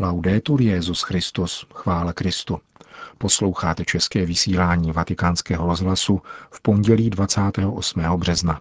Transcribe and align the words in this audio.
Laudetur 0.00 0.62
Jezus 0.62 1.02
Christus, 1.02 1.66
chvála 1.74 2.12
Kristu. 2.12 2.58
Posloucháte 3.18 3.84
české 3.84 4.26
vysílání 4.26 4.92
Vatikánského 4.92 5.66
rozhlasu 5.66 6.22
v 6.50 6.62
pondělí 6.62 7.10
28. 7.10 8.00
března. 8.16 8.60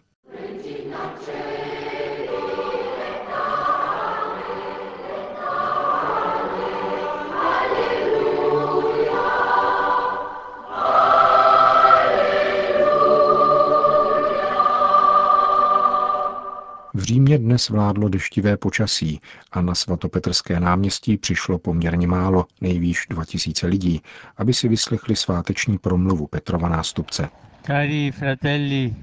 Římě 17.30 17.46
dnes 17.46 17.70
vládlo 17.70 18.09
deštivé 18.09 18.57
počasí 18.57 19.21
a 19.52 19.61
na 19.61 19.75
svatopetrské 19.75 20.59
náměstí 20.59 21.18
přišlo 21.18 21.59
poměrně 21.59 22.07
málo, 22.07 22.46
nejvýš 22.61 23.05
2000 23.10 23.68
lidí, 23.68 24.02
aby 24.38 24.54
si 24.54 24.68
vyslechli 24.68 25.15
sváteční 25.15 25.78
promluvu 25.78 26.28
Petrova 26.28 26.69
nástupce. 26.69 27.29
Cari 27.65 28.11
fratelli 28.11 28.96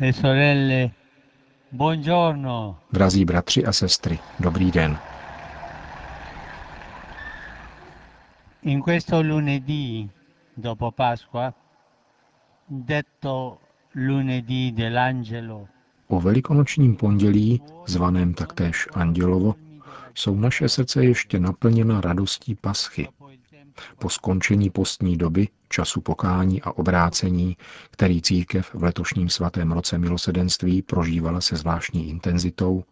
e 0.00 0.12
sorelle, 0.12 0.90
buongiorno. 1.72 2.78
Drazí 2.92 3.24
bratři 3.24 3.66
a 3.66 3.72
sestry, 3.72 4.18
dobrý 4.40 4.70
den. 4.70 4.98
In 8.62 8.82
questo 8.82 9.22
lunedì 9.22 10.10
dopo 10.56 10.90
Pasqua, 10.90 11.54
detto 12.68 13.58
lunedì 13.94 14.72
dell'angelo, 14.72 15.68
O 16.10 16.20
velikonočním 16.20 16.96
pondělí, 16.96 17.62
zvaném 17.86 18.34
taktéž 18.34 18.88
Andělovo, 18.94 19.54
jsou 20.14 20.36
naše 20.36 20.68
srdce 20.68 21.04
ještě 21.04 21.40
naplněna 21.40 22.00
radostí 22.00 22.54
paschy. 22.54 23.08
Po 23.98 24.08
skončení 24.08 24.70
postní 24.70 25.16
doby, 25.16 25.48
času 25.68 26.00
pokání 26.00 26.62
a 26.62 26.72
obrácení, 26.72 27.56
který 27.90 28.22
církev 28.22 28.74
v 28.74 28.82
letošním 28.82 29.28
svatém 29.28 29.72
roce 29.72 29.98
milosedenství 29.98 30.82
prožívala 30.82 31.40
se 31.40 31.56
zvláštní 31.56 32.08
intenzitou, 32.08 32.84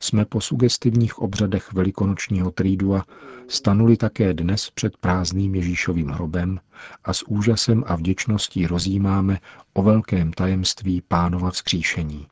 jsme 0.00 0.24
po 0.24 0.40
sugestivních 0.40 1.18
obřadech 1.18 1.72
velikonočního 1.72 2.50
trídua 2.50 3.04
stanuli 3.48 3.96
také 3.96 4.34
dnes 4.34 4.70
před 4.70 4.96
prázdným 4.96 5.54
Ježíšovým 5.54 6.08
hrobem 6.08 6.60
a 7.04 7.12
s 7.12 7.22
úžasem 7.28 7.84
a 7.86 7.96
vděčností 7.96 8.66
rozjímáme 8.66 9.38
o 9.72 9.82
velkém 9.82 10.32
tajemství 10.32 11.02
pánova 11.08 11.50
vzkříšení. 11.50 12.26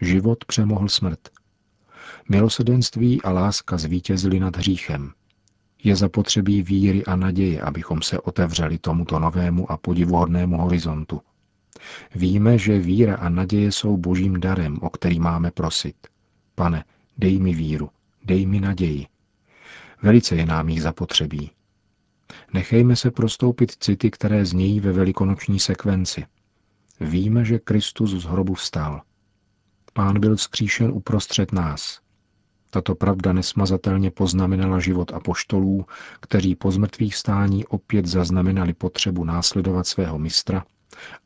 Život 0.00 0.44
přemohl 0.44 0.88
smrt. 0.88 1.20
Milosedenství 2.28 3.22
a 3.22 3.30
láska 3.30 3.78
zvítězily 3.78 4.40
nad 4.40 4.56
hříchem. 4.56 5.12
Je 5.84 5.96
zapotřebí 5.96 6.62
víry 6.62 7.04
a 7.04 7.16
naděje, 7.16 7.60
abychom 7.60 8.02
se 8.02 8.20
otevřeli 8.20 8.78
tomuto 8.78 9.18
novému 9.18 9.70
a 9.70 9.76
podivuhodnému 9.76 10.56
horizontu. 10.56 11.20
Víme, 12.14 12.58
že 12.58 12.78
víra 12.78 13.16
a 13.16 13.28
naděje 13.28 13.72
jsou 13.72 13.96
božím 13.96 14.40
darem, 14.40 14.78
o 14.82 14.90
který 14.90 15.20
máme 15.20 15.50
prosit. 15.50 15.96
Pane, 16.54 16.84
dej 17.18 17.38
mi 17.38 17.54
víru, 17.54 17.90
dej 18.24 18.46
mi 18.46 18.60
naději. 18.60 19.06
Velice 20.02 20.36
je 20.36 20.46
nám 20.46 20.68
jich 20.68 20.82
zapotřebí. 20.82 21.50
Nechejme 22.52 22.96
se 22.96 23.10
prostoupit 23.10 23.70
city, 23.70 24.10
které 24.10 24.44
znějí 24.44 24.80
ve 24.80 24.92
velikonoční 24.92 25.58
sekvenci. 25.58 26.24
Víme, 27.00 27.44
že 27.44 27.58
Kristus 27.58 28.10
z 28.10 28.24
hrobu 28.24 28.54
vstal– 28.54 29.02
Pán 29.96 30.20
byl 30.20 30.36
vzkříšen 30.36 30.90
uprostřed 30.90 31.52
nás. 31.52 32.00
Tato 32.70 32.94
pravda 32.94 33.32
nesmazatelně 33.32 34.10
poznamenala 34.10 34.80
život 34.80 35.12
apoštolů, 35.12 35.86
kteří 36.20 36.54
po 36.54 36.70
zmrtvých 36.70 37.14
stání 37.14 37.66
opět 37.66 38.06
zaznamenali 38.06 38.74
potřebu 38.74 39.24
následovat 39.24 39.86
svého 39.86 40.18
mistra 40.18 40.64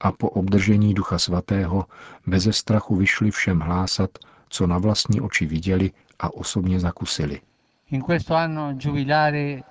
a 0.00 0.12
po 0.12 0.30
obdržení 0.30 0.94
Ducha 0.94 1.18
Svatého 1.18 1.84
beze 2.26 2.52
strachu 2.52 2.96
vyšli 2.96 3.30
všem 3.30 3.60
hlásat, 3.60 4.10
co 4.48 4.66
na 4.66 4.78
vlastní 4.78 5.20
oči 5.20 5.46
viděli 5.46 5.90
a 6.18 6.34
osobně 6.34 6.80
zakusili. 6.80 7.40
In 7.90 8.02
questo 8.02 8.34
anno 8.34 8.72
giubilare 8.72 9.62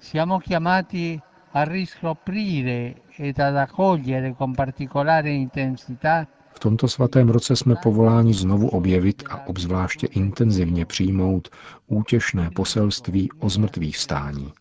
siamo 0.00 0.38
chiamati 0.38 1.20
a 1.52 1.64
riscoprire 1.64 2.94
ed 3.18 3.40
ad 3.40 3.56
accogliere 3.56 4.34
con 4.34 4.54
particolare 4.54 5.30
intensità 5.30 6.26
v 6.58 6.60
tomto 6.60 6.88
svatém 6.88 7.28
roce 7.28 7.56
jsme 7.56 7.74
povoláni 7.82 8.34
znovu 8.34 8.68
objevit 8.68 9.22
a 9.30 9.46
obzvláště 9.46 10.06
intenzivně 10.06 10.84
přijmout 10.84 11.48
útěšné 11.86 12.50
poselství 12.50 13.30
o 13.38 13.48
zmrtvých 13.48 13.96
stání. 13.96 14.52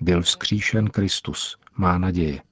Byl 0.00 0.22
vzkříšen 0.22 0.88
Kristus, 0.88 1.56
má 1.76 1.98
naděje. 1.98 2.42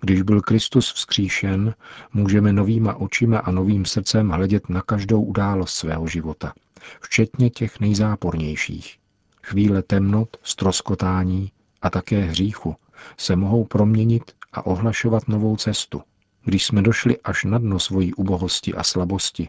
Když 0.00 0.22
byl 0.22 0.40
Kristus 0.40 0.92
vzkříšen, 0.92 1.74
můžeme 2.12 2.52
novýma 2.52 2.94
očima 2.94 3.38
a 3.38 3.50
novým 3.50 3.84
srdcem 3.84 4.28
hledět 4.28 4.68
na 4.68 4.82
každou 4.82 5.22
událost 5.22 5.74
svého 5.74 6.06
života, 6.06 6.52
včetně 7.00 7.50
těch 7.50 7.80
nejzápornějších. 7.80 8.96
Chvíle 9.42 9.82
temnot, 9.82 10.36
stroskotání 10.42 11.52
a 11.82 11.90
také 11.90 12.20
hříchu 12.20 12.76
se 13.16 13.36
mohou 13.36 13.64
proměnit 13.64 14.32
a 14.52 14.66
ohlašovat 14.66 15.28
novou 15.28 15.56
cestu– 15.56 16.02
když 16.44 16.64
jsme 16.66 16.82
došli 16.82 17.18
až 17.20 17.44
na 17.44 17.58
dno 17.58 17.78
svojí 17.78 18.14
ubohosti 18.14 18.74
a 18.74 18.82
slabosti, 18.82 19.48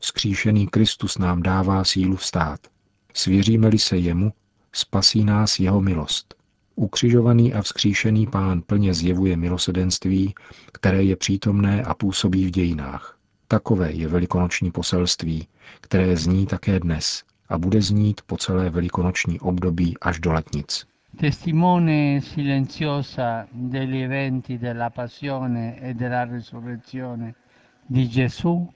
vzkříšený 0.00 0.66
Kristus 0.66 1.18
nám 1.18 1.42
dává 1.42 1.84
sílu 1.84 2.16
vstát. 2.16 2.60
Svěříme-li 3.14 3.78
se 3.78 3.96
jemu, 3.96 4.32
spasí 4.72 5.24
nás 5.24 5.60
jeho 5.60 5.80
milost. 5.80 6.34
Ukřižovaný 6.74 7.54
a 7.54 7.62
vzkříšený 7.62 8.26
pán 8.26 8.62
plně 8.62 8.94
zjevuje 8.94 9.36
milosedenství, 9.36 10.34
které 10.72 11.02
je 11.02 11.16
přítomné 11.16 11.82
a 11.82 11.94
působí 11.94 12.46
v 12.46 12.50
dějinách. 12.50 13.18
Takové 13.48 13.92
je 13.92 14.08
velikonoční 14.08 14.70
poselství, 14.70 15.48
které 15.80 16.16
zní 16.16 16.46
také 16.46 16.80
dnes 16.80 17.22
a 17.48 17.58
bude 17.58 17.82
znít 17.82 18.20
po 18.26 18.36
celé 18.36 18.70
velikonoční 18.70 19.40
období 19.40 19.96
až 20.00 20.20
do 20.20 20.32
letnic 20.32 20.86
testimone 21.16 22.20
silenziosa 22.20 23.46
degli 23.50 23.96
eventi 23.96 24.58
della 24.58 24.90
passione 24.90 25.80
e 25.80 25.94
della 25.94 26.28
di 27.86 28.08
Gesù 28.08 28.68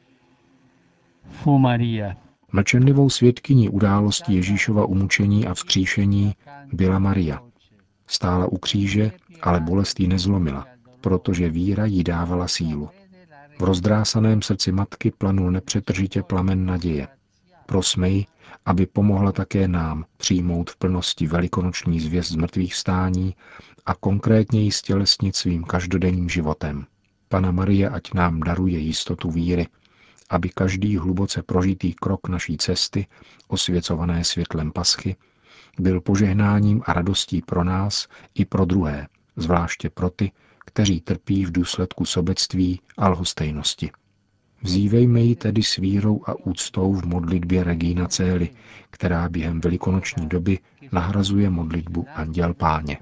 fu 1.22 1.58
Maria. 1.58 2.16
Mlčenlivou 2.52 3.10
svědkyní 3.10 3.68
události 3.68 4.34
Ježíšova 4.34 4.84
umučení 4.84 5.46
a 5.46 5.54
vzkříšení 5.54 6.34
byla 6.72 6.98
Maria. 6.98 7.42
Stála 8.06 8.46
u 8.46 8.58
kříže, 8.58 9.12
ale 9.42 9.60
bolest 9.60 10.00
ji 10.00 10.08
nezlomila, 10.08 10.66
protože 11.00 11.50
víra 11.50 11.84
jí 11.84 12.04
dávala 12.04 12.48
sílu. 12.48 12.88
V 13.58 13.62
rozdrásaném 13.62 14.42
srdci 14.42 14.72
matky 14.72 15.10
planul 15.10 15.50
nepřetržitě 15.50 16.22
plamen 16.22 16.66
naděje. 16.66 17.08
Prosmej, 17.70 18.26
aby 18.66 18.86
pomohla 18.86 19.32
také 19.32 19.68
nám 19.68 20.04
přijmout 20.16 20.70
v 20.70 20.76
plnosti 20.76 21.26
velikonoční 21.26 22.00
zvěst 22.00 22.36
mrtvých 22.36 22.74
stání 22.74 23.34
a 23.86 23.94
konkrétně 23.94 24.62
ji 24.62 24.72
stělesnit 24.72 25.36
svým 25.36 25.64
každodenním 25.64 26.28
životem. 26.28 26.86
Pana 27.28 27.50
Marie 27.50 27.88
ať 27.88 28.14
nám 28.14 28.40
daruje 28.40 28.78
jistotu 28.78 29.30
víry, 29.30 29.66
aby 30.30 30.48
každý 30.48 30.96
hluboce 30.96 31.42
prožitý 31.42 31.94
krok 31.94 32.28
naší 32.28 32.56
cesty, 32.56 33.06
osvěcované 33.48 34.24
světlem 34.24 34.72
paschy, 34.72 35.16
byl 35.78 36.00
požehnáním 36.00 36.82
a 36.86 36.92
radostí 36.92 37.42
pro 37.42 37.64
nás 37.64 38.08
i 38.34 38.44
pro 38.44 38.64
druhé, 38.64 39.08
zvláště 39.36 39.90
pro 39.90 40.10
ty, 40.10 40.32
kteří 40.66 41.00
trpí 41.00 41.46
v 41.46 41.52
důsledku 41.52 42.04
sobectví 42.04 42.80
a 42.98 43.08
lhostejnosti. 43.08 43.90
Vzívejme 44.62 45.20
ji 45.20 45.36
tedy 45.36 45.62
s 45.62 45.76
vírou 45.76 46.20
a 46.26 46.34
úctou 46.34 46.92
v 46.92 47.04
modlitbě 47.04 47.64
Regina 47.64 48.08
Cély, 48.08 48.50
která 48.90 49.28
během 49.28 49.60
velikonoční 49.60 50.28
doby 50.28 50.58
nahrazuje 50.92 51.50
modlitbu 51.50 52.06
Anděl 52.14 52.54
Páně. 52.54 52.98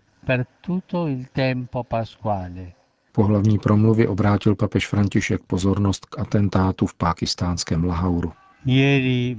Po 3.13 3.25
hlavní 3.25 3.59
promluvě 3.59 4.09
obrátil 4.09 4.55
papež 4.55 4.87
František 4.87 5.43
pozornost 5.47 6.07
k 6.07 6.19
atentátu 6.19 6.87
v 6.87 6.95
pákistánském 6.95 7.85
Lahauru. 7.85 8.33
Ieri 8.67 9.39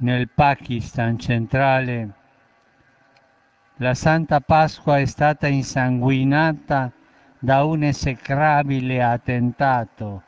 nel 0.00 0.24
Pakistan 0.36 1.18
centrale 1.18 2.12
la 3.80 3.94
Santa 3.94 4.40
Pasqua 4.40 4.98
è 4.98 5.06
stata 5.06 5.48
insanguinata 5.48 6.92
da 7.42 7.64
un 7.64 7.82
esecrabile 7.82 9.04
attentato 9.04 10.22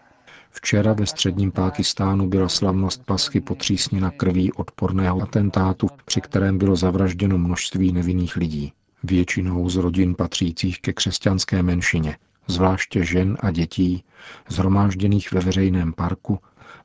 Včera 0.57 0.93
ve 0.93 1.07
středním 1.07 1.53
Pákistánu 1.53 2.29
byla 2.29 2.49
slavnost 2.49 3.05
paschy 3.07 3.41
potřísněna 3.41 4.11
krví 4.11 4.53
odporného 4.53 5.23
atentátu, 5.23 5.89
při 6.05 6.21
kterém 6.21 6.59
bylo 6.59 6.77
zavražděno 6.77 7.39
množství 7.39 7.93
nevinných 7.93 8.37
lidí. 8.37 8.73
Většinou 9.03 9.69
z 9.69 9.77
rodin 9.77 10.15
patřících 10.15 10.81
ke 10.81 10.93
křesťanské 10.93 11.63
menšině, 11.63 12.17
zvláště 12.47 13.05
žen 13.05 13.37
a 13.41 13.51
dětí, 13.51 14.05
zhromážděných 14.49 15.33
ve 15.33 15.41
veřejném 15.41 15.93
parku, 15.93 16.39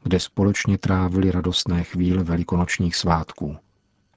kde 0.04 0.20
společně 0.20 0.78
trávili 0.78 1.32
radostné 1.32 1.84
chvíle 1.84 2.24
velikonočních 2.24 2.96
svátků. 2.96 3.58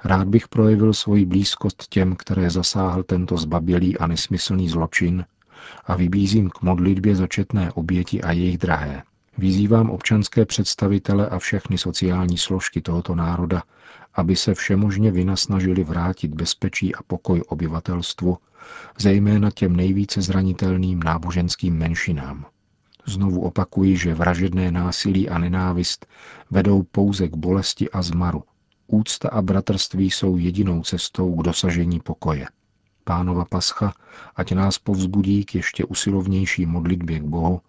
Rád 0.05 0.29
bych 0.29 0.49
projevil 0.49 0.93
svoji 0.95 1.27
blízkost 1.27 1.89
těm, 1.89 2.17
které 2.17 2.50
zasáhl 2.50 3.03
tento 3.03 3.37
zbabělý 3.37 3.99
a 3.99 4.07
nesmyslný 4.07 4.69
zločin 4.69 5.25
a 5.85 5.97
vybízím 5.97 6.50
k 6.50 6.62
modlitbě 6.62 7.17
za 7.17 7.27
četné 7.27 7.73
oběti 7.73 8.23
a 8.23 8.33
jejich 8.33 8.59
drahé. 8.59 9.03
Vyzývám 9.39 9.91
občanské 9.91 10.47
představitele 10.47 11.29
a 11.29 11.39
všechny 11.39 11.79
sociální 11.79 12.39
složky 12.39 12.81
tohoto 12.81 13.15
národa, 13.15 13.63
aby 14.15 14.37
se 14.37 14.55
všemožně 14.55 15.11
vynasnažili 15.11 15.85
vrátit 15.85 16.35
bezpečí 16.35 16.95
a 16.95 17.03
pokoj 17.03 17.43
obyvatelstvu, 17.49 18.39
zejména 18.99 19.51
těm 19.51 19.77
nejvíce 19.77 20.23
zranitelným 20.23 21.03
náboženským 21.03 21.79
menšinám. 21.79 22.47
Znovu 23.07 23.41
opakuji, 23.41 23.97
že 23.97 24.15
vražedné 24.15 24.73
násilí 24.73 25.29
a 25.29 25.39
nenávist 25.39 26.07
vedou 26.51 26.83
pouze 26.83 27.29
k 27.29 27.37
bolesti 27.37 27.91
a 27.91 28.03
zmaru. 28.03 28.43
Úcta 28.87 29.29
a 29.29 29.43
bratrství 29.43 30.11
jsou 30.11 30.37
jedinou 30.37 30.83
cestou 30.83 31.35
k 31.35 31.43
dosažení 31.43 32.01
pokoje. 32.01 32.47
Pánova 33.05 33.45
pascha, 33.45 33.95
ať 34.37 34.53
nás 34.53 34.79
povzbudí 34.79 35.45
k 35.45 35.55
ještě 35.55 35.85
usilovnější 35.85 36.67
modlitbě 36.67 37.19
k 37.21 37.23
Bohu, 37.23 37.61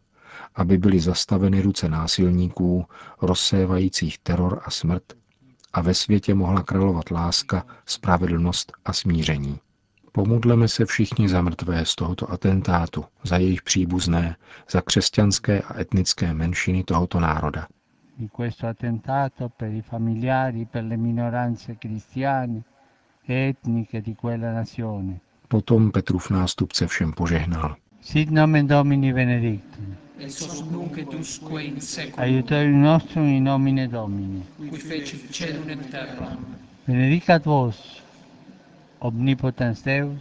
aby 0.55 0.77
byly 0.77 0.99
zastaveny 0.99 1.61
ruce 1.61 1.89
násilníků, 1.89 2.85
rozsévajících 3.21 4.17
teror 4.19 4.61
a 4.65 4.71
smrt, 4.71 5.03
a 5.73 5.81
ve 5.81 5.93
světě 5.93 6.33
mohla 6.33 6.63
královat 6.63 7.11
láska, 7.11 7.65
spravedlnost 7.85 8.71
a 8.85 8.93
smíření. 8.93 9.59
Pomodleme 10.11 10.67
se 10.67 10.85
všichni 10.85 11.29
za 11.29 11.41
mrtvé 11.41 11.85
z 11.85 11.95
tohoto 11.95 12.31
atentátu, 12.31 13.05
za 13.23 13.37
jejich 13.37 13.61
příbuzné, 13.61 14.35
za 14.69 14.81
křesťanské 14.81 15.61
a 15.61 15.79
etnické 15.79 16.33
menšiny 16.33 16.83
tohoto 16.83 17.19
národa. 17.19 17.67
Di 18.17 18.29
questo 18.29 18.67
attentato 18.67 19.49
per 19.49 19.73
i 19.73 19.81
familiari, 19.81 20.65
per 20.65 20.83
le 20.83 20.97
minoranze 20.97 21.75
cristiane 21.75 22.63
e 23.27 23.33
etniche 23.49 24.01
di 24.01 24.15
quella 24.15 24.53
nazione. 24.53 25.19
Potom 25.47 25.91
Petrův 25.91 26.29
nástupce 26.29 26.87
všem 26.87 27.11
požehnal. 27.11 27.75
Sit 28.01 28.31
nomen 28.31 28.67
Domini 28.67 29.13
benedictum. 29.13 29.95
Ex 30.19 30.41
hoc 30.41 30.65
nunc 30.71 30.97
et 30.97 31.13
usque 31.19 31.59
in 31.61 31.79
seculum, 31.81 32.19
Aiutorium 32.23 32.81
nostrum 32.81 33.27
in 33.27 33.43
nomine 33.43 33.87
Domini. 33.87 34.43
qui 34.57 34.79
fecit 34.79 35.31
celum 35.31 35.69
et 35.69 35.91
terram. 35.91 36.37
Benedicat 36.87 37.39
vos, 37.45 37.73
omnipotens 39.01 39.81
Deus, 39.83 40.19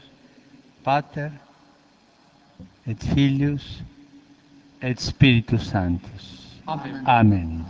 Pater, 0.83 1.31
et 2.87 3.03
Filius, 3.15 3.83
et 4.83 4.99
Spiritus 5.01 5.63
Sanctus. 5.71 6.61
Amen. 6.67 7.03
Amen. 7.07 7.65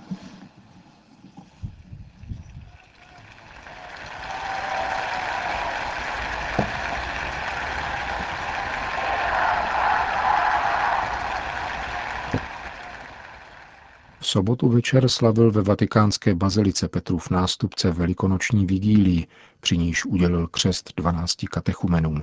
Sobotu 14.35 14.69
večer 14.69 15.09
slavil 15.09 15.51
ve 15.51 15.63
vatikánské 15.63 16.35
bazilice 16.35 16.89
Petrův 16.89 17.31
nástupce 17.31 17.91
velikonoční 17.91 18.67
vigílii, 18.67 19.27
při 19.61 19.79
níž 19.79 20.05
udělil 20.05 20.47
křest 20.49 20.93
12 20.97 21.37
katechumenům. 21.51 22.23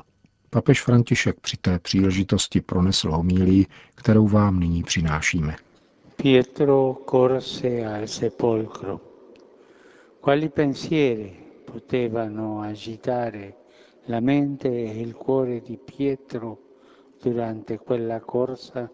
Papež 0.50 0.82
František 0.82 1.40
při 1.40 1.58
té 1.58 1.80
příležitosti 1.80 2.62
pronesl 2.62 3.12
homílii, 3.12 3.66
kterou 3.96 4.28
vám 4.28 4.60
nyní 4.60 4.84
přinášíme. 4.84 5.56
Pietro 6.16 6.98
corse 7.10 7.86
al 7.86 8.08
sepolcro. 8.08 9.00
Quali 10.24 10.50
pensieri 10.50 11.34
potevano 11.72 12.60
agitare 12.62 13.54
la 14.10 14.20
mente 14.20 14.70
e 14.70 15.02
il 15.02 15.14
cuore 15.14 15.60
di 15.60 15.78
Pietro 15.78 16.58
durante 17.24 17.78
quella 17.78 18.20
corsa? 18.20 18.90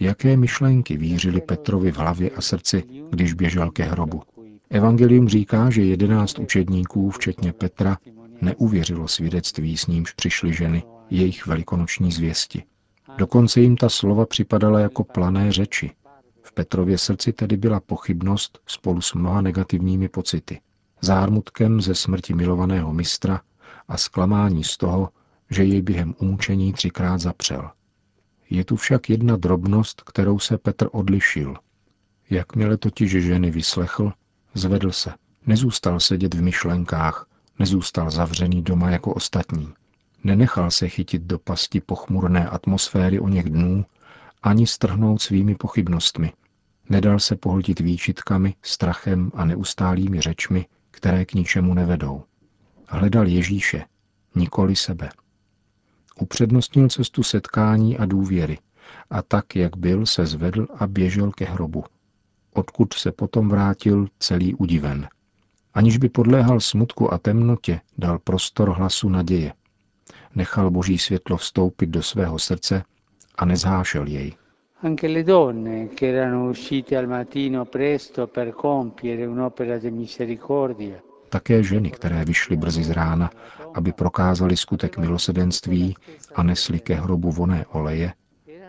Jaké 0.00 0.36
myšlenky 0.36 0.96
vířily 0.96 1.40
Petrovi 1.40 1.92
v 1.92 1.96
hlavě 1.96 2.30
a 2.30 2.40
srdci, 2.40 2.84
když 3.10 3.32
běžel 3.32 3.70
ke 3.70 3.84
hrobu? 3.84 4.22
Evangelium 4.70 5.28
říká, 5.28 5.70
že 5.70 5.82
jedenáct 5.82 6.38
učedníků, 6.38 7.10
včetně 7.10 7.52
Petra, 7.52 7.98
neuvěřilo 8.40 9.08
svědectví, 9.08 9.76
s 9.76 9.86
nímž 9.86 10.12
přišly 10.12 10.54
ženy, 10.54 10.82
jejich 11.10 11.46
velikonoční 11.46 12.12
zvěsti. 12.12 12.62
Dokonce 13.16 13.60
jim 13.60 13.76
ta 13.76 13.88
slova 13.88 14.26
připadala 14.26 14.80
jako 14.80 15.04
plané 15.04 15.52
řeči. 15.52 15.90
V 16.42 16.52
Petrově 16.52 16.98
srdci 16.98 17.32
tedy 17.32 17.56
byla 17.56 17.80
pochybnost 17.80 18.58
spolu 18.66 19.00
s 19.00 19.14
mnoha 19.14 19.40
negativními 19.40 20.08
pocity. 20.08 20.60
Zármutkem 21.00 21.80
ze 21.80 21.94
smrti 21.94 22.34
milovaného 22.34 22.92
mistra 22.92 23.40
a 23.88 23.96
zklamání 23.96 24.64
z 24.64 24.76
toho, 24.76 25.08
že 25.50 25.64
jej 25.64 25.82
během 25.82 26.14
umučení 26.18 26.72
třikrát 26.72 27.18
zapřel. 27.18 27.70
Je 28.52 28.64
tu 28.64 28.76
však 28.76 29.10
jedna 29.10 29.36
drobnost, 29.36 30.02
kterou 30.02 30.38
se 30.38 30.58
Petr 30.58 30.88
odlišil. 30.92 31.56
Jakmile 32.30 32.76
totiž 32.76 33.10
ženy 33.10 33.50
vyslechl, 33.50 34.12
zvedl 34.54 34.92
se. 34.92 35.12
Nezůstal 35.46 36.00
sedět 36.00 36.34
v 36.34 36.42
myšlenkách, 36.42 37.26
nezůstal 37.58 38.10
zavřený 38.10 38.62
doma 38.62 38.90
jako 38.90 39.14
ostatní. 39.14 39.72
Nenechal 40.24 40.70
se 40.70 40.88
chytit 40.88 41.22
do 41.22 41.38
pasti 41.38 41.80
pochmurné 41.80 42.48
atmosféry 42.48 43.20
o 43.20 43.28
něch 43.28 43.50
dnů, 43.50 43.84
ani 44.42 44.66
strhnout 44.66 45.22
svými 45.22 45.54
pochybnostmi. 45.54 46.32
Nedal 46.88 47.18
se 47.18 47.36
pohltit 47.36 47.80
výčitkami, 47.80 48.54
strachem 48.62 49.32
a 49.34 49.44
neustálými 49.44 50.20
řečmi, 50.20 50.66
které 50.90 51.24
k 51.24 51.34
ničemu 51.34 51.74
nevedou. 51.74 52.24
Hledal 52.88 53.26
Ježíše, 53.26 53.84
nikoli 54.34 54.76
sebe. 54.76 55.10
Upřednostnil 56.20 56.88
cestu 56.88 57.22
setkání 57.22 57.98
a 57.98 58.04
důvěry 58.04 58.58
a 59.10 59.22
tak, 59.22 59.56
jak 59.56 59.76
byl, 59.76 60.06
se 60.06 60.26
zvedl 60.26 60.66
a 60.78 60.86
běžel 60.86 61.30
ke 61.32 61.44
hrobu. 61.44 61.84
Odkud 62.54 62.94
se 62.94 63.12
potom 63.12 63.48
vrátil 63.48 64.06
celý 64.18 64.54
udiven. 64.54 65.08
Aniž 65.74 65.98
by 65.98 66.08
podléhal 66.08 66.60
smutku 66.60 67.12
a 67.12 67.18
temnotě, 67.18 67.80
dal 67.98 68.18
prostor 68.18 68.70
hlasu 68.70 69.08
naděje. 69.08 69.52
Nechal 70.34 70.70
boží 70.70 70.98
světlo 70.98 71.36
vstoupit 71.36 71.86
do 71.86 72.02
svého 72.02 72.38
srdce 72.38 72.84
a 73.34 73.44
nezhášel 73.44 74.06
jej. 74.06 74.32
Anche 74.82 75.08
le 75.08 75.22
donne 75.22 75.86
che 75.86 76.06
erano 76.06 76.50
uscite 76.50 76.98
al 76.98 77.06
mattino 77.06 77.64
presto 77.64 78.26
per 78.26 78.52
compiere 78.52 79.26
un'opera 79.26 79.78
di 79.78 79.90
misericordia 79.90 81.02
Také 81.32 81.62
ženy, 81.62 81.90
které 81.90 82.24
vyšly 82.24 82.56
brzy 82.56 82.84
z 82.84 82.90
rána, 82.90 83.30
aby 83.74 83.92
prokázali 83.92 84.56
skutek 84.56 84.98
milosedenství 84.98 85.96
a 86.34 86.42
nesli 86.42 86.80
ke 86.80 86.94
hrobu 86.94 87.32
voné 87.32 87.66
oleje, 87.66 88.12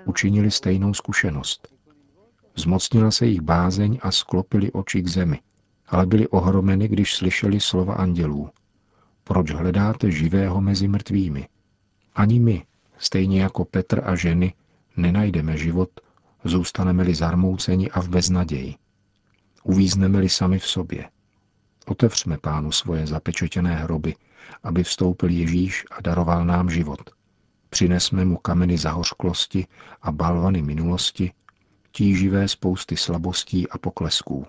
učinili 0.06 0.52
stejnou 0.52 0.94
zkušenost. 0.94 1.68
Zmocnila 2.56 3.12
se 3.12 3.26
jich 3.26 3.42
bázeň 3.42 4.00
a 4.02 4.12
sklopili 4.12 4.72
oči 4.72 5.02
k 5.02 5.08
zemi, 5.08 5.40
ale 5.88 6.06
byli 6.06 6.28
ohromeny, 6.28 6.88
když 6.88 7.16
slyšeli 7.16 7.60
slova 7.60 7.94
andělů. 7.94 8.50
Proč 9.24 9.52
hledáte 9.52 10.12
živého 10.12 10.62
mezi 10.62 10.88
mrtvými? 10.88 11.48
Ani 12.16 12.40
my, 12.40 12.66
stejně 12.98 13.42
jako 13.42 13.66
Petr 13.66 14.02
a 14.06 14.16
ženy, 14.16 14.54
nenajdeme 14.98 15.58
život, 15.58 15.90
zůstaneme-li 16.44 17.16
zarmouceni 17.16 17.92
a 17.92 18.02
v 18.02 18.10
beznaději. 18.10 18.76
Uvízneme-li 19.64 20.30
sami 20.30 20.60
v 20.60 20.68
sobě. 20.68 21.10
Otevřme 21.86 22.38
pánu 22.38 22.72
svoje 22.72 23.08
zapečetěné 23.08 23.76
hroby, 23.76 24.16
aby 24.64 24.84
vstoupil 24.84 25.30
Ježíš 25.30 25.86
a 25.92 26.02
daroval 26.02 26.46
nám 26.46 26.70
život. 26.70 27.10
Přinesme 27.70 28.26
mu 28.26 28.38
kameny 28.38 28.78
zahořklosti 28.78 29.68
a 30.02 30.12
balvany 30.12 30.62
minulosti, 30.62 31.32
tíživé 31.92 32.48
spousty 32.48 32.98
slabostí 32.98 33.70
a 33.70 33.78
poklesků. 33.78 34.46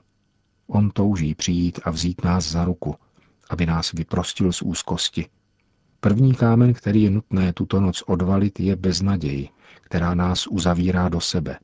On 0.66 0.90
touží 0.90 1.34
přijít 1.34 1.80
a 1.84 1.90
vzít 1.90 2.24
nás 2.24 2.50
za 2.50 2.64
ruku, 2.64 2.94
aby 3.50 3.66
nás 3.66 3.92
vyprostil 3.92 4.52
z 4.52 4.62
úzkosti. 4.62 5.26
První 6.00 6.34
kámen, 6.34 6.74
který 6.74 7.02
je 7.02 7.10
nutné 7.10 7.52
tuto 7.52 7.80
noc 7.80 8.02
odvalit, 8.02 8.60
je 8.60 8.76
beznaděj, 8.76 9.48
která 9.80 10.14
nás 10.14 10.46
uzavírá 10.46 11.08
do 11.08 11.20
sebe. 11.20 11.58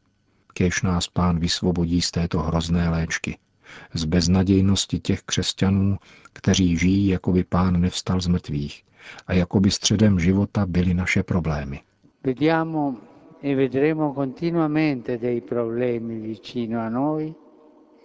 Kéž 0.52 0.82
nás 0.82 1.08
pán 1.08 1.38
vysvobodí 1.38 2.02
z 2.02 2.10
této 2.10 2.42
hrozné 2.42 2.88
léčky– 2.88 3.38
z 3.94 4.04
beznadějnosti 4.04 4.98
těch 4.98 5.22
křesťanů, 5.22 5.96
kteří 6.32 6.76
žijí, 6.76 7.06
jako 7.06 7.32
by 7.32 7.44
pán 7.44 7.80
nevstal 7.80 8.20
z 8.20 8.26
mrtvých 8.26 8.82
a 9.26 9.32
jako 9.32 9.60
by 9.60 9.70
středem 9.70 10.20
života 10.20 10.66
byly 10.66 10.94
naše 10.94 11.22
problémy. 11.22 11.80
Vediamo 12.24 12.96
e 13.42 13.54
vedremo 13.54 14.14
continuamente 14.14 15.18
dei 15.18 15.40
problemi 15.40 16.20
vicino 16.20 16.80
a 16.80 16.88
noi 16.88 17.34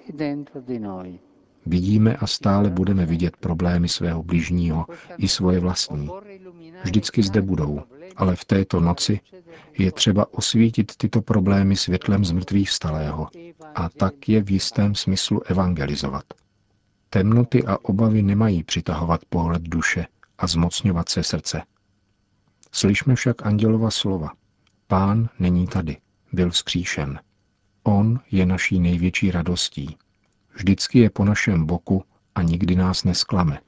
e 0.09 0.13
dentro 0.13 0.61
di 0.61 0.79
noi. 0.79 1.19
Vidíme 1.65 2.15
a 2.15 2.27
stále 2.27 2.69
budeme 2.69 3.05
vidět 3.05 3.37
problémy 3.37 3.87
svého 3.89 4.23
bližního 4.23 4.85
i 5.17 5.27
svoje 5.27 5.59
vlastní. 5.59 6.09
Vždycky 6.83 7.23
zde 7.23 7.41
budou, 7.41 7.81
ale 8.15 8.35
v 8.35 8.45
této 8.45 8.79
noci 8.79 9.19
je 9.77 9.91
třeba 9.91 10.33
osvítit 10.33 10.95
tyto 10.97 11.21
problémy 11.21 11.75
světlem 11.75 12.25
z 12.25 12.31
mrtvých 12.31 12.69
vstalého 12.69 13.27
a 13.75 13.89
tak 13.89 14.29
je 14.29 14.43
v 14.43 14.51
jistém 14.51 14.95
smyslu 14.95 15.41
evangelizovat. 15.45 16.23
Temnoty 17.09 17.63
a 17.63 17.77
obavy 17.81 18.21
nemají 18.21 18.63
přitahovat 18.63 19.25
pohled 19.29 19.61
duše 19.61 20.05
a 20.37 20.47
zmocňovat 20.47 21.09
se 21.09 21.23
srdce. 21.23 21.61
Slyšme 22.71 23.15
však 23.15 23.45
andělova 23.45 23.91
slova. 23.91 24.31
Pán 24.87 25.29
není 25.39 25.67
tady, 25.67 25.97
byl 26.33 26.49
vzkříšen. 26.49 27.19
On 27.83 28.19
je 28.31 28.45
naší 28.45 28.79
největší 28.79 29.31
radostí. 29.31 29.97
Vždycky 30.55 30.99
je 30.99 31.09
po 31.09 31.25
našem 31.25 31.65
boku 31.65 32.03
a 32.35 32.41
nikdy 32.41 32.75
nás 32.75 33.03
nesklame. 33.03 33.59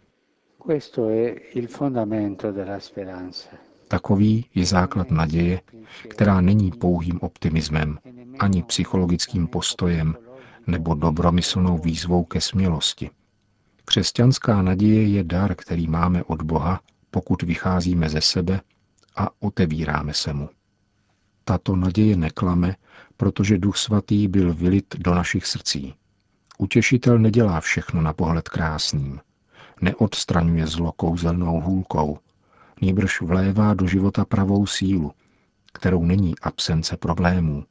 Takový 3.87 4.45
je 4.55 4.65
základ 4.65 5.11
naděje, 5.11 5.61
která 6.09 6.41
není 6.41 6.71
pouhým 6.71 7.19
optimismem, 7.21 7.99
ani 8.39 8.63
psychologickým 8.63 9.47
postojem 9.47 10.15
nebo 10.67 10.93
dobromyslnou 10.93 11.77
výzvou 11.77 12.23
ke 12.23 12.41
smělosti. 12.41 13.09
Křesťanská 13.85 14.61
naděje 14.61 15.07
je 15.07 15.23
dar, 15.23 15.55
který 15.55 15.87
máme 15.87 16.23
od 16.23 16.41
Boha, 16.41 16.81
pokud 17.11 17.41
vycházíme 17.43 18.09
ze 18.09 18.21
sebe 18.21 18.61
a 19.15 19.29
otevíráme 19.39 20.13
se 20.13 20.33
mu. 20.33 20.49
Tato 21.43 21.75
naděje 21.75 22.17
neklame, 22.17 22.75
protože 23.17 23.57
Duch 23.57 23.77
Svatý 23.77 24.27
byl 24.27 24.53
vylit 24.53 24.95
do 24.97 25.15
našich 25.15 25.45
srdcí. 25.45 25.93
Utěšitel 26.57 27.19
nedělá 27.19 27.61
všechno 27.61 28.01
na 28.01 28.13
pohled 28.13 28.49
krásným. 28.49 29.19
Neodstraňuje 29.81 30.67
zlo 30.67 30.91
kouzelnou 30.91 31.61
hůlkou. 31.61 32.19
Nýbrž 32.81 33.21
vlévá 33.21 33.73
do 33.73 33.87
života 33.87 34.25
pravou 34.25 34.65
sílu, 34.65 35.11
kterou 35.73 36.05
není 36.05 36.39
absence 36.39 36.97
problémů. 36.97 37.65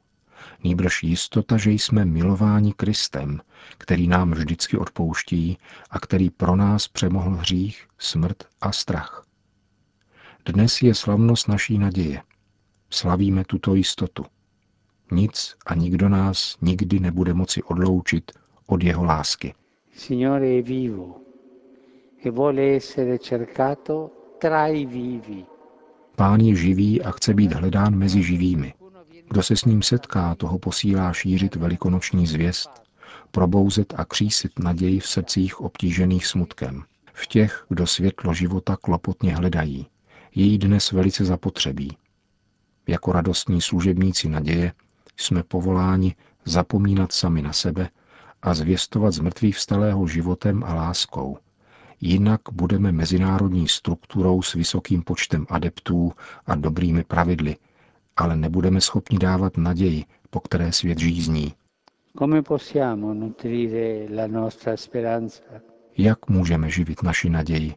Nýbrž 0.63 1.03
jistota, 1.03 1.57
že 1.57 1.71
jsme 1.71 2.05
milováni 2.05 2.73
Kristem, 2.73 3.41
který 3.77 4.07
nám 4.07 4.31
vždycky 4.31 4.77
odpouští 4.77 5.57
a 5.89 5.99
který 5.99 6.29
pro 6.29 6.55
nás 6.55 6.87
přemohl 6.87 7.35
hřích, 7.35 7.87
smrt 7.97 8.43
a 8.61 8.71
strach. 8.71 9.25
Dnes 10.45 10.81
je 10.81 10.95
slavnost 10.95 11.47
naší 11.47 11.77
naděje. 11.77 12.21
Slavíme 12.89 13.43
tuto 13.45 13.75
jistotu. 13.75 14.25
Nic 15.11 15.55
a 15.65 15.75
nikdo 15.75 16.09
nás 16.09 16.57
nikdy 16.61 16.99
nebude 16.99 17.33
moci 17.33 17.63
odloučit 17.63 18.31
od 18.65 18.83
jeho 18.83 19.03
lásky. 19.03 19.53
Signore 19.95 20.47
è 20.47 20.61
vivo 20.61 21.21
e 22.23 22.29
vuole 22.29 22.75
essere 22.75 23.19
cercato 23.19 24.16
Pán 26.15 26.41
je 26.41 26.55
živý 26.55 27.01
a 27.01 27.11
chce 27.11 27.33
být 27.33 27.53
hledán 27.53 27.95
mezi 27.95 28.23
živými. 28.23 28.73
Kdo 29.29 29.43
se 29.43 29.55
s 29.55 29.65
ním 29.65 29.81
setká, 29.81 30.35
toho 30.35 30.59
posílá 30.59 31.13
šířit 31.13 31.55
velikonoční 31.55 32.27
zvěst, 32.27 32.69
probouzet 33.31 33.93
a 33.97 34.05
křísit 34.05 34.59
naději 34.59 34.99
v 34.99 35.07
srdcích 35.07 35.61
obtížených 35.61 36.25
smutkem. 36.25 36.83
V 37.13 37.27
těch, 37.27 37.65
kdo 37.69 37.87
světlo 37.87 38.33
života 38.33 38.77
klopotně 38.81 39.35
hledají. 39.35 39.87
Její 40.35 40.57
dnes 40.57 40.91
velice 40.91 41.25
zapotřebí. 41.25 41.97
Jako 42.87 43.11
radostní 43.11 43.61
služebníci 43.61 44.29
naděje 44.29 44.73
jsme 45.17 45.43
povoláni 45.43 46.15
zapomínat 46.45 47.11
sami 47.11 47.41
na 47.41 47.53
sebe 47.53 47.89
a 48.41 48.53
zvěstovat 48.53 49.11
z 49.11 49.19
mrtvých 49.19 49.55
vstalého 49.57 50.07
životem 50.07 50.63
a 50.63 50.73
láskou. 50.73 51.37
Jinak 52.01 52.41
budeme 52.51 52.91
mezinárodní 52.91 53.67
strukturou 53.67 54.41
s 54.41 54.53
vysokým 54.53 55.03
počtem 55.03 55.45
adeptů 55.49 56.11
a 56.45 56.55
dobrými 56.55 57.03
pravidly, 57.03 57.55
ale 58.17 58.35
nebudeme 58.35 58.81
schopni 58.81 59.19
dávat 59.19 59.57
naději, 59.57 60.05
po 60.29 60.39
které 60.39 60.71
svět 60.71 60.99
žízní. 60.99 61.53
Jak 65.97 66.29
můžeme 66.29 66.69
živit 66.69 67.03
naši 67.03 67.29
naději? 67.29 67.73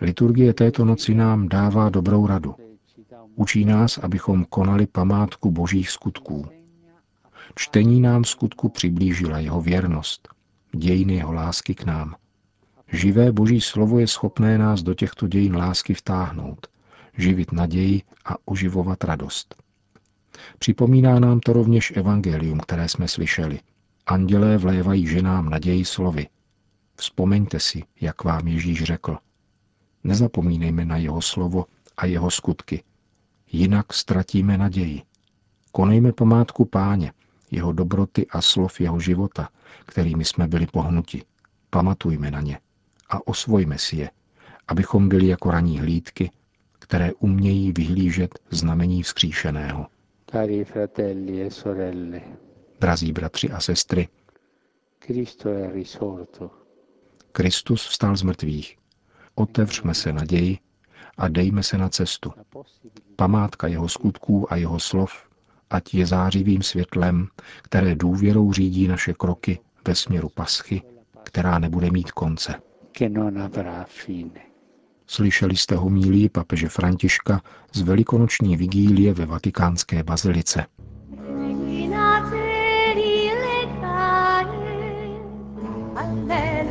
Liturgie 0.00 0.54
této 0.54 0.84
noci 0.84 1.14
nám 1.14 1.48
dává 1.48 1.88
dobrou 1.88 2.26
radu. 2.26 2.54
Učí 3.34 3.64
nás, 3.64 3.98
abychom 3.98 4.44
konali 4.44 4.86
památku 4.86 5.50
božích 5.50 5.90
skutků. 5.90 6.46
Čtení 7.54 8.00
nám 8.00 8.24
skutku 8.24 8.68
přiblížila 8.68 9.38
jeho 9.38 9.62
věrnost, 9.62 10.28
dějiny 10.76 11.14
jeho 11.14 11.32
lásky 11.32 11.74
k 11.74 11.84
nám. 11.84 12.14
Živé 12.92 13.32
boží 13.32 13.60
slovo 13.60 13.98
je 13.98 14.06
schopné 14.06 14.58
nás 14.58 14.82
do 14.82 14.94
těchto 14.94 15.28
dějin 15.28 15.56
lásky 15.56 15.94
vtáhnout, 15.94 16.66
živit 17.18 17.52
naději 17.52 18.02
a 18.24 18.34
oživovat 18.44 19.04
radost. 19.04 19.62
Připomíná 20.58 21.20
nám 21.20 21.40
to 21.40 21.52
rovněž 21.52 21.92
evangelium, 21.96 22.60
které 22.60 22.88
jsme 22.88 23.08
slyšeli. 23.08 23.60
Andělé 24.06 24.58
vlévají 24.58 25.06
ženám 25.06 25.50
naději 25.50 25.84
slovy. 25.84 26.26
Vzpomeňte 26.96 27.60
si, 27.60 27.82
jak 28.00 28.24
vám 28.24 28.48
Ježíš 28.48 28.84
řekl. 28.84 29.16
Nezapomínejme 30.04 30.84
na 30.84 30.96
jeho 30.96 31.22
slovo 31.22 31.64
a 31.96 32.06
jeho 32.06 32.30
skutky. 32.30 32.82
Jinak 33.52 33.92
ztratíme 33.92 34.58
naději. 34.58 35.02
Konejme 35.72 36.12
památku 36.12 36.64
páně, 36.64 37.12
jeho 37.50 37.72
dobroty 37.72 38.26
a 38.26 38.40
slov 38.42 38.80
jeho 38.80 39.00
života, 39.00 39.48
kterými 39.86 40.24
jsme 40.24 40.48
byli 40.48 40.66
pohnuti. 40.66 41.22
Pamatujme 41.70 42.30
na 42.30 42.40
ně 42.40 42.58
a 43.10 43.26
osvojme 43.26 43.78
si 43.78 43.96
je, 43.96 44.10
abychom 44.68 45.08
byli 45.08 45.26
jako 45.26 45.50
raní 45.50 45.78
hlídky, 45.78 46.30
které 46.78 47.12
umějí 47.12 47.72
vyhlížet 47.72 48.38
znamení 48.50 49.02
vzkříšeného. 49.02 49.86
Cari 50.30 50.64
fratelli 50.64 51.42
e 51.42 51.50
sorelle, 51.50 52.20
Drazí 52.80 53.12
bratři 53.12 53.50
a 53.50 53.60
sestry, 53.60 54.08
Cristo 55.06 55.48
è 55.48 55.72
risorto. 55.72 56.50
Kristus 57.32 57.86
vstal 57.88 58.16
z 58.16 58.22
mrtvých. 58.22 58.76
Otevřme 59.34 59.94
se 59.94 60.12
naději 60.12 60.58
a 61.18 61.28
dejme 61.28 61.62
se 61.62 61.78
na 61.78 61.88
cestu. 61.88 62.32
Památka 63.16 63.66
jeho 63.66 63.88
skutků 63.88 64.52
a 64.52 64.56
jeho 64.56 64.80
slov, 64.80 65.12
ať 65.70 65.94
je 65.94 66.06
zářivým 66.06 66.62
světlem, 66.62 67.28
které 67.62 67.94
důvěrou 67.94 68.52
řídí 68.52 68.88
naše 68.88 69.12
kroky 69.14 69.58
ve 69.88 69.94
směru 69.94 70.28
paschy, 70.28 70.82
která 71.22 71.58
nebude 71.58 71.90
mít 71.90 72.10
konce. 72.12 72.54
Che 72.92 73.08
non 73.08 73.36
avrà 73.36 73.84
fine. 73.88 74.40
Slyšeli 75.06 75.56
jste 75.56 75.74
homílii 75.74 76.28
papeže 76.28 76.68
Františka 76.68 77.40
z 77.72 77.80
velikonoční 77.80 78.56
vigílie 78.56 79.14
ve 79.14 79.26
vatikánské 79.26 80.02
bazilice. 80.02 80.66
Alleluia. 85.96 86.70